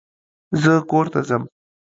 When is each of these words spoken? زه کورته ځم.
زه 0.61 0.73
کورته 0.89 1.19
ځم. 1.27 1.43